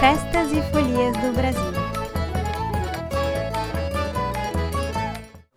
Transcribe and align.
Festas 0.00 0.50
e 0.50 0.62
Folias 0.72 1.14
do 1.18 1.30
Brasil. 1.34 1.60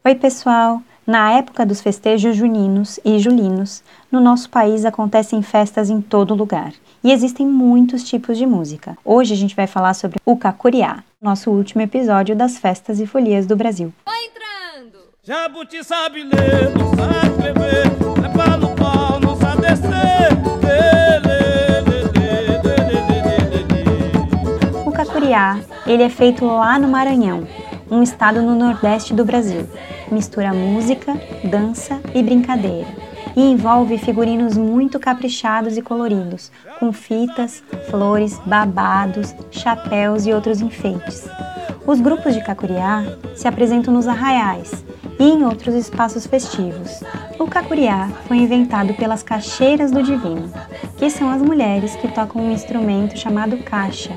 Oi, 0.04 0.16
pessoal! 0.16 0.82
Na 1.08 1.32
época 1.32 1.66
dos 1.66 1.80
festejos 1.80 2.36
juninos 2.36 3.00
e 3.06 3.20
julinos, 3.20 3.82
no 4.12 4.20
nosso 4.20 4.50
país 4.50 4.84
acontecem 4.84 5.42
festas 5.42 5.90
em 5.90 6.02
todo 6.02 6.36
lugar 6.36 6.74
e 7.02 7.14
existem 7.14 7.48
muitos 7.48 8.04
tipos 8.04 8.38
de 8.38 8.46
música. 8.46 8.98
Hoje 9.06 9.34
a 9.34 9.38
gente 9.38 9.56
vai 9.56 9.66
falar 9.66 9.94
sobre 9.94 10.20
o 10.26 10.36
cacuriá, 10.36 11.06
nosso 11.22 11.50
último 11.50 11.82
episódio 11.82 12.36
das 12.36 12.58
festas 12.58 13.00
e 13.00 13.08
folias 13.08 13.46
do 13.46 13.56
Brasil. 13.56 13.94
Vai 14.06 14.26
entrando! 14.26 15.06
Jabuti 15.24 15.82
sabe 15.86 16.22
ler, 16.22 16.70
não 16.78 16.90
sabe 16.90 17.30
escrever, 17.30 17.86
é 17.86 18.58
no 18.58 18.76
pau, 18.76 19.22
não 19.22 19.38
sabe 19.38 19.62
descer. 19.62 20.43
Cacuriá, 25.44 25.60
ele 25.86 26.04
é 26.04 26.10
feito 26.10 26.46
lá 26.46 26.80
no 26.80 26.88
Maranhão, 26.88 27.46
um 27.92 28.02
estado 28.02 28.42
no 28.42 28.56
nordeste 28.56 29.14
do 29.14 29.26
Brasil. 29.26 29.68
Mistura 30.10 30.54
música, 30.54 31.14
dança 31.44 32.00
e 32.16 32.24
brincadeira. 32.24 32.88
E 33.36 33.42
envolve 33.42 33.98
figurinos 33.98 34.56
muito 34.56 35.00
caprichados 35.00 35.76
e 35.76 35.82
coloridos, 35.82 36.52
com 36.80 36.94
fitas, 36.94 37.64
flores, 37.90 38.40
babados, 38.46 39.36
chapéus 39.52 40.26
e 40.26 40.32
outros 40.32 40.62
enfeites. 40.62 41.28
Os 41.86 42.00
grupos 42.00 42.34
de 42.34 42.44
cacuriá 42.44 43.04
se 43.36 43.48
apresentam 43.48 43.94
nos 43.94 44.08
arraiais 44.08 44.86
e 45.20 45.24
em 45.24 45.44
outros 45.44 45.76
espaços 45.76 46.26
festivos. 46.26 47.04
O 47.40 47.48
cacuriá 47.48 48.08
foi 48.28 48.38
inventado 48.38 48.94
pelas 48.94 49.24
caixeiras 49.24 49.92
do 49.92 50.04
divino, 50.04 50.52
que 50.98 51.10
são 51.10 51.30
as 51.30 51.42
mulheres 51.42 51.96
que 51.96 52.08
tocam 52.08 52.42
um 52.42 52.52
instrumento 52.52 53.18
chamado 53.18 53.58
caixa, 53.58 54.12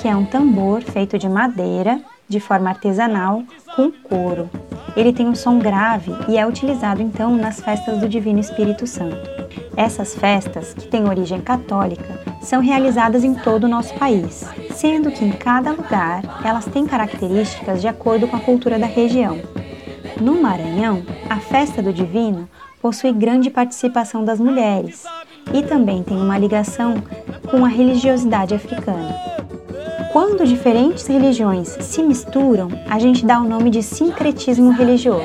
que 0.00 0.06
é 0.06 0.14
um 0.14 0.24
tambor 0.24 0.80
feito 0.80 1.18
de 1.18 1.28
madeira, 1.28 2.00
de 2.28 2.38
forma 2.38 2.70
artesanal, 2.70 3.42
com 3.74 3.90
couro. 3.90 4.48
Ele 4.96 5.12
tem 5.12 5.26
um 5.26 5.34
som 5.34 5.58
grave 5.58 6.12
e 6.28 6.38
é 6.38 6.46
utilizado 6.46 7.02
então 7.02 7.36
nas 7.36 7.60
festas 7.60 7.98
do 7.98 8.08
Divino 8.08 8.38
Espírito 8.38 8.86
Santo. 8.86 9.16
Essas 9.76 10.14
festas, 10.14 10.72
que 10.72 10.86
têm 10.86 11.08
origem 11.08 11.40
católica, 11.40 12.20
são 12.42 12.60
realizadas 12.60 13.24
em 13.24 13.34
todo 13.34 13.64
o 13.64 13.68
nosso 13.68 13.94
país, 13.94 14.44
sendo 14.72 15.10
que 15.10 15.24
em 15.24 15.32
cada 15.32 15.72
lugar 15.72 16.22
elas 16.44 16.66
têm 16.66 16.86
características 16.86 17.80
de 17.80 17.88
acordo 17.88 18.28
com 18.28 18.36
a 18.36 18.40
cultura 18.40 18.78
da 18.78 18.86
região. 18.86 19.38
No 20.20 20.40
Maranhão, 20.40 21.02
a 21.28 21.36
festa 21.36 21.82
do 21.82 21.92
Divino 21.92 22.48
possui 22.80 23.12
grande 23.12 23.50
participação 23.50 24.24
das 24.24 24.38
mulheres 24.38 25.04
e 25.52 25.62
também 25.62 26.02
tem 26.02 26.16
uma 26.16 26.38
ligação 26.38 26.94
com 27.50 27.64
a 27.64 27.68
religiosidade 27.68 28.54
africana. 28.54 29.37
Quando 30.12 30.46
diferentes 30.46 31.06
religiões 31.06 31.68
se 31.68 32.02
misturam, 32.02 32.68
a 32.88 32.98
gente 32.98 33.26
dá 33.26 33.38
o 33.40 33.44
nome 33.48 33.68
de 33.68 33.82
sincretismo 33.82 34.70
religioso. 34.70 35.22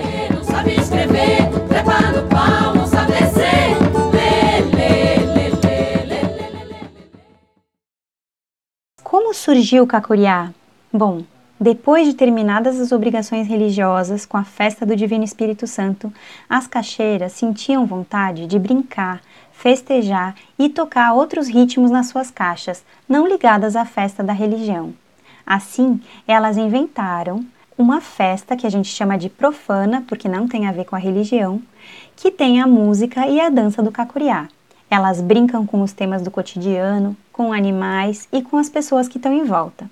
Como 9.02 9.34
surgiu 9.34 9.84
o 9.84 9.88
Cacuriá? 9.88 10.52
Bom, 10.92 11.24
depois 11.60 12.06
de 12.06 12.14
terminadas 12.14 12.78
as 12.78 12.92
obrigações 12.92 13.48
religiosas 13.48 14.26
com 14.26 14.36
a 14.36 14.44
festa 14.44 14.86
do 14.86 14.98
Divino 14.98 15.24
Espírito 15.24 15.66
Santo, 15.66 16.12
as 16.50 16.68
caixeiras 16.68 17.32
sentiam 17.32 17.86
vontade 17.86 18.46
de 18.46 18.60
brincar, 18.60 19.22
festejar 19.54 20.36
e 20.60 20.68
tocar 20.68 21.14
outros 21.14 21.48
ritmos 21.48 21.90
nas 21.90 22.08
suas 22.08 22.30
caixas, 22.30 22.84
não 23.08 23.26
ligadas 23.26 23.76
à 23.76 23.86
festa 23.86 24.22
da 24.22 24.34
religião. 24.34 24.94
Assim, 25.46 26.02
elas 26.28 26.58
inventaram 26.58 27.46
uma 27.78 28.02
festa 28.02 28.56
que 28.56 28.68
a 28.68 28.70
gente 28.70 28.88
chama 28.90 29.18
de 29.18 29.30
profana, 29.30 30.04
porque 30.08 30.28
não 30.28 30.48
tem 30.48 30.68
a 30.68 30.72
ver 30.72 30.86
com 30.86 30.96
a 30.96 31.00
religião, 31.00 31.62
que 32.16 32.32
tem 32.32 32.62
a 32.62 32.68
música 32.68 33.28
e 33.28 33.40
a 33.40 33.50
dança 33.50 33.82
do 33.82 33.92
cacuriá. 33.92 34.48
Elas 34.90 35.22
brincam 35.22 35.66
com 35.66 35.82
os 35.82 35.92
temas 35.92 36.22
do 36.22 36.30
cotidiano, 36.30 37.16
com 37.32 37.52
animais 37.52 38.28
e 38.32 38.42
com 38.42 38.58
as 38.58 38.70
pessoas 38.70 39.08
que 39.08 39.18
estão 39.18 39.34
em 39.34 39.44
volta. 39.44 39.90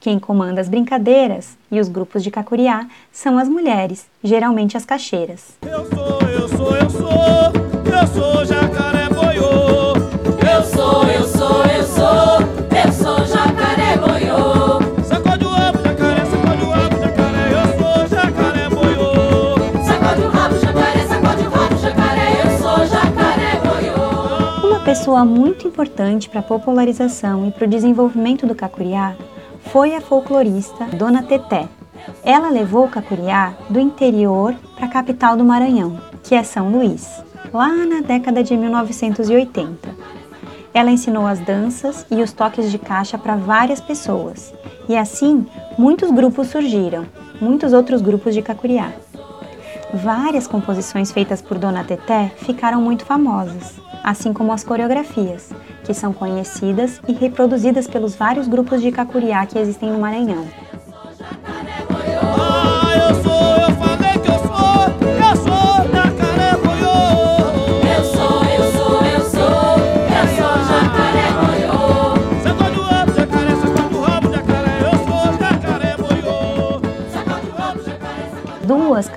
Quem 0.00 0.18
comanda 0.18 0.60
as 0.60 0.68
brincadeiras 0.68 1.56
e 1.70 1.80
os 1.80 1.88
grupos 1.88 2.22
de 2.22 2.30
cacuriá 2.30 2.86
são 3.10 3.38
as 3.38 3.48
mulheres, 3.48 4.06
geralmente 4.22 4.76
as 4.76 4.84
caixeiras. 4.84 5.54
Eu 5.62 5.86
sou, 5.86 6.20
eu 6.28 6.48
sou, 6.48 6.76
eu 6.76 6.90
sou, 6.90 7.10
eu 7.90 8.06
sou 8.08 8.44
jacaré 8.44 8.83
pessoa 24.84 25.24
muito 25.24 25.66
importante 25.66 26.28
para 26.28 26.40
a 26.40 26.42
popularização 26.42 27.48
e 27.48 27.50
para 27.50 27.64
o 27.64 27.68
desenvolvimento 27.68 28.46
do 28.46 28.54
cacuriá 28.54 29.16
foi 29.72 29.94
a 29.94 30.00
folclorista 30.00 30.84
Dona 30.84 31.22
Teté. 31.22 31.66
Ela 32.22 32.50
levou 32.50 32.84
o 32.84 32.90
cacuriá 32.90 33.54
do 33.70 33.80
interior 33.80 34.54
para 34.76 34.84
a 34.84 34.90
capital 34.90 35.38
do 35.38 35.44
Maranhão, 35.44 35.98
que 36.22 36.34
é 36.34 36.42
São 36.42 36.70
Luís, 36.70 37.24
lá 37.50 37.68
na 37.68 38.02
década 38.02 38.44
de 38.44 38.54
1980. 38.54 39.88
Ela 40.74 40.90
ensinou 40.90 41.26
as 41.26 41.40
danças 41.40 42.04
e 42.10 42.20
os 42.20 42.34
toques 42.34 42.70
de 42.70 42.78
caixa 42.78 43.16
para 43.16 43.36
várias 43.36 43.80
pessoas, 43.80 44.52
e 44.86 44.94
assim 44.94 45.46
muitos 45.78 46.10
grupos 46.10 46.48
surgiram, 46.48 47.06
muitos 47.40 47.72
outros 47.72 48.02
grupos 48.02 48.34
de 48.34 48.42
cacuriá. 48.42 48.92
Várias 49.94 50.46
composições 50.46 51.10
feitas 51.10 51.40
por 51.40 51.56
Dona 51.56 51.84
Teté 51.84 52.32
ficaram 52.36 52.82
muito 52.82 53.06
famosas, 53.06 53.80
assim 54.04 54.34
como 54.34 54.52
as 54.52 54.62
coreografias, 54.62 55.50
que 55.82 55.94
são 55.94 56.12
conhecidas 56.12 57.00
e 57.08 57.12
reproduzidas 57.12 57.88
pelos 57.88 58.14
vários 58.14 58.46
grupos 58.46 58.82
de 58.82 58.92
cacuriá 58.92 59.46
que 59.46 59.58
existem 59.58 59.90
no 59.90 59.98
Maranhão. 59.98 60.46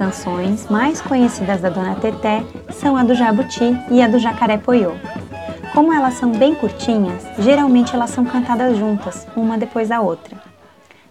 Canções 0.07 0.69
mais 0.69 1.01
conhecidas 1.01 1.59
da 1.59 1.69
Dona 1.69 1.93
Teté 1.95 2.41
são 2.71 2.95
a 2.95 3.03
do 3.03 3.13
Jabuti 3.13 3.77
e 3.91 4.01
a 4.01 4.07
do 4.07 4.17
Jacaré 4.17 4.57
Poiô. 4.57 4.93
Como 5.73 5.91
elas 5.91 6.13
são 6.13 6.31
bem 6.31 6.55
curtinhas, 6.55 7.25
geralmente 7.39 7.93
elas 7.93 8.11
são 8.11 8.23
cantadas 8.23 8.77
juntas, 8.77 9.27
uma 9.35 9.57
depois 9.57 9.89
da 9.89 9.99
outra. 9.99 10.41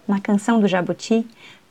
Na 0.09 0.19
canção 0.19 0.59
do 0.61 0.67
Jabuti, 0.67 1.27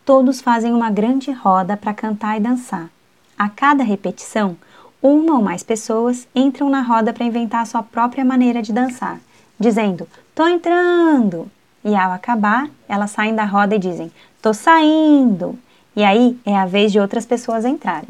todos 0.06 0.40
fazem 0.40 0.72
uma 0.72 0.92
grande 0.92 1.32
roda 1.32 1.76
para 1.76 1.96
cantar 1.96 2.38
e 2.38 2.40
dançar. 2.40 2.90
A 3.36 3.50
cada 3.50 3.84
repetição, 3.84 4.56
uma 5.02 5.34
ou 5.34 5.42
mais 5.42 5.64
pessoas 5.64 6.28
entram 6.36 6.70
na 6.70 6.84
roda 6.84 7.12
para 7.12 7.26
inventar 7.26 7.64
a 7.64 7.66
sua 7.66 7.82
própria 7.82 8.24
maneira 8.24 8.62
de 8.62 8.72
dançar, 8.72 9.18
dizendo: 9.60 10.08
"Tô 10.36 10.46
entrando!" 10.48 11.50
E 11.84 11.96
ao 11.96 12.12
acabar, 12.12 12.70
elas 12.88 13.10
saem 13.10 13.34
da 13.34 13.46
roda 13.46 13.74
e 13.74 13.80
dizem: 13.80 14.12
"Tô 14.44 14.54
saindo!" 14.54 15.58
E 15.96 16.04
aí 16.04 16.38
é 16.46 16.58
a 16.58 16.66
vez 16.66 16.92
de 16.92 17.00
outras 17.00 17.26
pessoas 17.26 17.64
entrarem. 17.64 18.10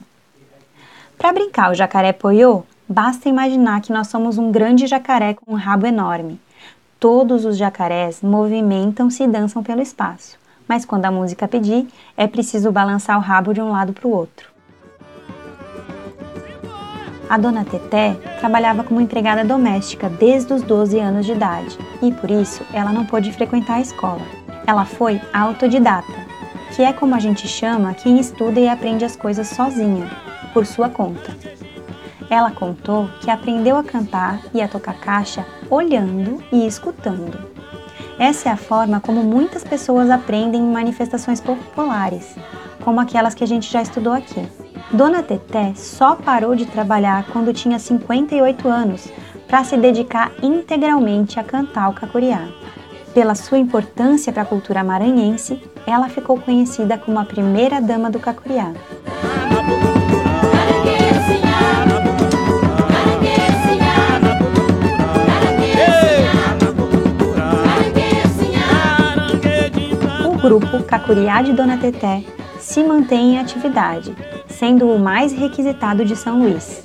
Para 1.17 1.31
brincar 1.31 1.71
o 1.71 1.75
jacaré 1.75 2.11
poiô, 2.11 2.63
basta 2.89 3.29
imaginar 3.29 3.81
que 3.81 3.93
nós 3.93 4.07
somos 4.07 4.37
um 4.37 4.51
grande 4.51 4.87
jacaré 4.87 5.33
com 5.33 5.53
um 5.53 5.55
rabo 5.55 5.85
enorme. 5.85 6.39
Todos 6.99 7.45
os 7.45 7.57
jacarés 7.57 8.21
movimentam-se 8.21 9.23
e 9.23 9.27
dançam 9.27 9.61
pelo 9.61 9.81
espaço, 9.81 10.37
mas 10.67 10.83
quando 10.83 11.05
a 11.05 11.11
música 11.11 11.47
pedir, 11.47 11.87
é 12.17 12.25
preciso 12.25 12.71
balançar 12.71 13.17
o 13.17 13.21
rabo 13.21 13.53
de 13.53 13.61
um 13.61 13.71
lado 13.71 13.93
para 13.93 14.07
o 14.07 14.11
outro. 14.11 14.49
A 17.29 17.37
dona 17.37 17.65
Teté 17.65 18.13
trabalhava 18.39 18.83
como 18.83 19.01
empregada 19.01 19.43
doméstica 19.43 20.09
desde 20.09 20.53
os 20.53 20.61
12 20.61 20.99
anos 20.99 21.25
de 21.25 21.31
idade 21.31 21.77
e 22.01 22.11
por 22.11 22.29
isso 22.29 22.63
ela 22.71 22.91
não 22.91 23.05
pôde 23.05 23.31
frequentar 23.31 23.75
a 23.75 23.81
escola. 23.81 24.21
Ela 24.67 24.85
foi 24.85 25.19
autodidata, 25.33 26.24
que 26.75 26.83
é 26.83 26.91
como 26.91 27.15
a 27.15 27.19
gente 27.19 27.47
chama 27.47 27.93
quem 27.93 28.19
estuda 28.19 28.59
e 28.59 28.67
aprende 28.67 29.05
as 29.05 29.15
coisas 29.15 29.47
sozinha, 29.47 30.09
por 30.53 30.65
sua 30.65 30.89
conta. 30.89 31.33
Ela 32.29 32.51
contou 32.51 33.09
que 33.21 33.31
aprendeu 33.31 33.77
a 33.77 33.83
cantar 33.83 34.41
e 34.53 34.61
a 34.61 34.67
tocar 34.67 34.99
caixa 34.99 35.45
olhando 35.69 36.43
e 36.51 36.67
escutando. 36.67 37.49
Essa 38.19 38.49
é 38.49 38.51
a 38.51 38.57
forma 38.57 38.99
como 38.99 39.23
muitas 39.23 39.63
pessoas 39.63 40.09
aprendem 40.09 40.61
em 40.61 40.71
manifestações 40.71 41.39
populares, 41.39 42.35
como 42.83 42.99
aquelas 42.99 43.33
que 43.33 43.43
a 43.43 43.47
gente 43.47 43.71
já 43.71 43.81
estudou 43.81 44.11
aqui. 44.11 44.45
Dona 44.91 45.23
Teté 45.23 45.73
só 45.75 46.15
parou 46.15 46.55
de 46.55 46.65
trabalhar 46.65 47.25
quando 47.31 47.53
tinha 47.53 47.79
58 47.79 48.67
anos 48.67 49.07
para 49.47 49.63
se 49.63 49.77
dedicar 49.77 50.29
integralmente 50.43 51.39
a 51.39 51.43
cantar 51.43 51.89
o 51.89 51.93
cacuriá. 51.93 52.49
Pela 53.15 53.33
sua 53.33 53.57
importância 53.57 54.33
para 54.33 54.41
a 54.41 54.45
cultura 54.45 54.83
maranhense, 54.83 55.57
ela 55.87 56.09
ficou 56.09 56.37
conhecida 56.37 56.97
como 56.97 57.17
a 57.17 57.23
primeira 57.23 57.79
dama 57.79 58.11
do 58.11 58.19
Cacuriá. 58.19 58.73
O 70.25 70.37
grupo 70.37 70.83
Cacuriá 70.83 71.41
de 71.41 71.53
Dona 71.53 71.77
Teté 71.77 72.21
se 72.59 72.83
mantém 72.83 73.35
em 73.35 73.39
atividade, 73.39 74.13
sendo 74.49 74.89
o 74.89 74.99
mais 74.99 75.31
requisitado 75.31 76.03
de 76.03 76.17
São 76.17 76.39
Luís. 76.39 76.83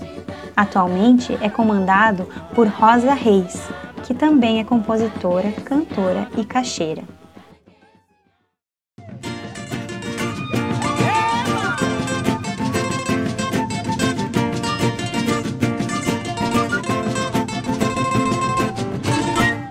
Atualmente 0.56 1.36
é 1.42 1.48
comandado 1.48 2.28
por 2.54 2.68
Rosa 2.68 3.14
Reis, 3.14 3.60
que 4.04 4.14
também 4.14 4.60
é 4.60 4.64
compositora, 4.64 5.52
cantora 5.64 6.28
e 6.36 6.44
caixeira. 6.44 7.02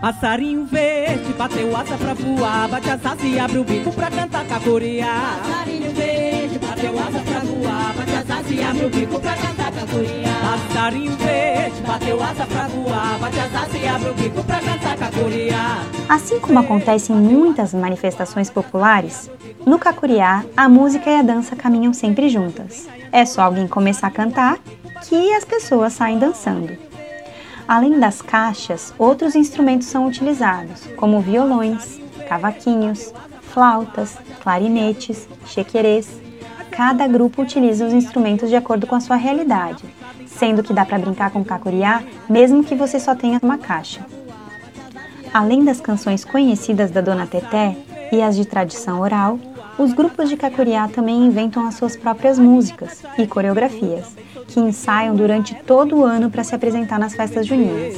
Passarinho 0.01 0.65
verde, 0.65 1.33
bateu 1.33 1.75
asa 1.75 1.97
pra 1.97 2.13
voar, 2.13 2.67
bate 2.69 2.89
as 2.89 3.05
asas 3.05 3.23
e 3.23 3.37
abre 3.37 3.59
o 3.59 3.63
bico 3.63 3.91
pra 3.91 4.09
cantar 4.09 4.43
cacuriá. 4.47 5.39
Passarinho 5.43 5.91
verde, 5.93 6.57
bateu 6.57 6.97
asa 6.97 7.19
pra 7.19 7.39
voar, 7.41 7.93
bate 7.95 8.11
as 8.15 8.29
asas 8.31 8.51
e 8.51 8.63
abre 8.63 8.85
o 8.85 8.89
bico 8.89 9.19
pra 9.19 9.35
cantar 9.35 9.71
cacuriá. 9.71 10.33
Passarinho 10.41 11.11
verde, 11.17 11.38
bateu 11.89 12.21
asa 12.21 12.45
pra 12.45 12.67
voar, 12.67 13.17
bate 13.17 13.39
as 13.39 13.55
asas 13.55 13.81
e 13.81 13.87
abre 13.87 14.09
o 14.11 14.13
bico 14.13 14.43
pra 14.43 14.59
cantar 14.59 14.95
cacuriá. 14.95 15.79
Assim 16.07 16.39
como 16.39 16.59
acontece 16.59 17.11
em 17.11 17.15
muitas 17.15 17.73
manifestações 17.73 18.47
populares, 18.47 19.27
no 19.65 19.79
Cacuriá 19.79 20.45
a 20.55 20.69
música 20.69 21.09
e 21.09 21.15
a 21.15 21.23
dança 21.23 21.55
caminham 21.55 21.91
sempre 21.91 22.29
juntas. 22.29 22.87
É 23.11 23.25
só 23.25 23.41
alguém 23.41 23.67
começar 23.67 24.05
a 24.05 24.11
cantar 24.11 24.59
que 25.07 25.33
as 25.33 25.43
pessoas 25.43 25.93
saem 25.93 26.19
dançando. 26.19 26.77
Além 27.67 27.99
das 27.99 28.21
caixas, 28.21 28.93
outros 28.95 29.33
instrumentos 29.33 29.87
são 29.87 30.05
utilizados, 30.05 30.83
como 30.95 31.19
violões, 31.21 31.99
cavaquinhos, 32.27 33.11
flautas, 33.51 34.15
clarinetes, 34.43 35.27
chequerês. 35.47 36.07
Cada 36.79 37.09
grupo 37.09 37.41
utiliza 37.41 37.85
os 37.85 37.91
instrumentos 37.91 38.47
de 38.47 38.55
acordo 38.55 38.87
com 38.87 38.95
a 38.95 39.01
sua 39.01 39.17
realidade, 39.17 39.83
sendo 40.25 40.63
que 40.63 40.73
dá 40.73 40.85
para 40.85 40.97
brincar 40.97 41.29
com 41.29 41.43
cacuriá 41.43 42.01
mesmo 42.29 42.63
que 42.63 42.73
você 42.73 43.01
só 43.01 43.13
tenha 43.13 43.37
uma 43.43 43.57
caixa. 43.57 43.99
Além 45.33 45.65
das 45.65 45.81
canções 45.81 46.23
conhecidas 46.23 46.89
da 46.89 47.01
Dona 47.01 47.27
Teté 47.27 47.75
e 48.13 48.21
as 48.21 48.37
de 48.37 48.45
tradição 48.45 49.01
oral, 49.01 49.37
os 49.77 49.91
grupos 49.91 50.29
de 50.29 50.37
cacuriá 50.37 50.87
também 50.87 51.25
inventam 51.25 51.67
as 51.67 51.75
suas 51.75 51.97
próprias 51.97 52.39
músicas 52.39 53.03
e 53.17 53.27
coreografias, 53.27 54.15
que 54.47 54.61
ensaiam 54.61 55.13
durante 55.13 55.53
todo 55.55 55.97
o 55.97 56.05
ano 56.05 56.31
para 56.31 56.45
se 56.45 56.55
apresentar 56.55 56.97
nas 56.97 57.13
festas 57.13 57.45
juninas. 57.45 57.95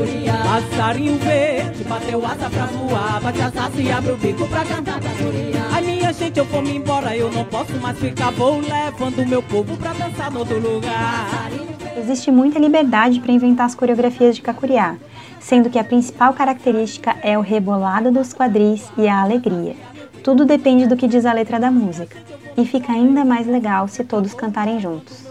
Cacuriá. 0.00 0.34
Passarinho 0.42 1.18
verde, 1.18 1.84
bateu 1.84 2.24
asa 2.24 2.48
pra 2.48 2.66
voar, 2.66 3.20
bate 3.20 3.40
as 3.42 3.56
asas 3.56 3.80
e 3.80 3.90
abre 3.90 4.12
o 4.12 4.16
bico 4.16 4.46
pra 4.48 4.64
cantar 4.64 5.00
cacuriá. 5.00 5.68
Ai 5.72 5.82
minha 5.82 6.12
gente, 6.12 6.38
eu 6.38 6.44
vou 6.46 6.62
me 6.62 6.76
embora, 6.76 7.16
eu 7.16 7.30
não 7.30 7.44
posso 7.44 7.72
mais 7.74 7.98
ficar, 7.98 8.30
vou 8.30 8.60
levando 8.60 9.26
meu 9.26 9.42
povo 9.42 9.76
pra 9.76 9.92
dançar 9.92 10.30
no 10.30 10.40
outro 10.40 10.58
lugar. 10.58 11.50
Existe 11.96 12.30
muita 12.30 12.58
liberdade 12.58 13.20
para 13.20 13.32
inventar 13.32 13.66
as 13.66 13.74
coreografias 13.74 14.36
de 14.36 14.42
cacuriá, 14.42 14.96
sendo 15.38 15.68
que 15.68 15.78
a 15.78 15.84
principal 15.84 16.32
característica 16.32 17.16
é 17.22 17.36
o 17.36 17.42
rebolado 17.42 18.10
dos 18.10 18.32
quadris 18.32 18.90
e 18.96 19.06
a 19.06 19.20
alegria. 19.20 19.76
Tudo 20.24 20.44
depende 20.44 20.86
do 20.86 20.96
que 20.96 21.08
diz 21.08 21.26
a 21.26 21.32
letra 21.32 21.60
da 21.60 21.70
música, 21.70 22.16
e 22.56 22.64
fica 22.64 22.92
ainda 22.92 23.24
mais 23.24 23.46
legal 23.46 23.86
se 23.86 24.02
todos 24.04 24.34
cantarem 24.34 24.80
juntos. 24.80 25.26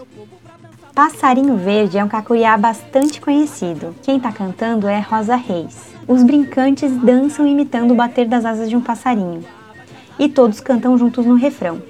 Passarinho 1.00 1.56
Verde 1.56 1.96
é 1.96 2.04
um 2.04 2.08
cacuriá 2.08 2.58
bastante 2.58 3.22
conhecido. 3.22 3.96
Quem 4.02 4.18
está 4.18 4.30
cantando 4.30 4.86
é 4.86 5.00
Rosa 5.00 5.34
Reis. 5.34 5.94
Os 6.06 6.22
brincantes 6.22 6.94
dançam 7.02 7.46
imitando 7.46 7.92
o 7.92 7.94
bater 7.94 8.28
das 8.28 8.44
asas 8.44 8.68
de 8.68 8.76
um 8.76 8.82
passarinho. 8.82 9.42
E 10.18 10.28
todos 10.28 10.60
cantam 10.60 10.98
juntos 10.98 11.24
no 11.24 11.36
refrão. 11.36 11.80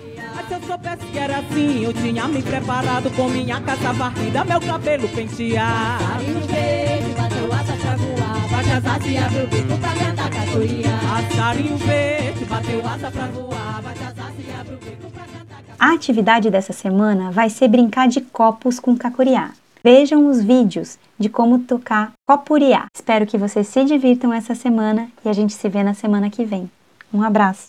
Se 0.47 0.55
eu 0.55 0.61
soubesse 0.61 1.07
que 1.07 1.19
era 1.19 1.39
assim, 1.39 1.83
eu 1.83 1.93
tinha 1.93 2.29
me 2.29 2.41
preparado 2.41 3.11
com 3.17 3.29
minha 3.29 3.61
casa 3.61 3.93
varrida, 3.93 4.45
meu 4.45 4.61
cabelo 4.61 5.09
pentear. 5.09 5.99
Passarinho 5.99 6.41
verde, 6.47 7.11
bateu 7.19 7.53
asa 7.53 7.73
pra 7.81 7.97
voar, 7.97 8.49
bate 8.49 8.71
as 8.71 8.87
asas 8.87 9.11
e 9.11 9.19
abre 9.19 9.43
o 9.43 9.47
bico 9.49 9.79
pra 9.79 9.93
cantar 9.93 10.31
cacuriá. 10.31 11.01
Passarinho 11.11 11.77
verde, 11.79 12.45
bateu 12.45 12.87
asa 12.87 13.11
pra 13.11 13.27
voar, 13.27 13.83
bate 13.83 14.03
as 14.05 14.19
asas 14.21 14.35
e 14.39 14.61
abre 14.61 14.75
o 14.75 14.79
bico 14.79 15.11
pra 15.11 15.25
cantar 15.25 15.40
A 15.81 15.95
atividade 15.95 16.51
dessa 16.51 16.75
semana 16.75 17.31
vai 17.31 17.49
ser 17.49 17.67
brincar 17.67 18.07
de 18.07 18.21
copos 18.21 18.79
com 18.79 18.95
cacuriá. 18.95 19.53
Vejam 19.83 20.27
os 20.27 20.45
vídeos 20.45 20.99
de 21.19 21.31
como 21.31 21.61
tocar 21.61 22.13
copuriá. 22.27 22.85
Espero 22.95 23.27
que 23.27 23.39
vocês 23.39 23.67
se 23.67 23.83
divirtam 23.85 24.31
essa 24.31 24.55
semana 24.55 25.09
e 25.25 25.29
a 25.31 25.33
gente 25.33 25.55
se 25.55 25.69
vê 25.71 25.83
na 25.83 25.95
semana 25.95 26.29
que 26.29 26.45
vem. 26.45 26.71
Um 27.11 27.23
abraço! 27.23 27.69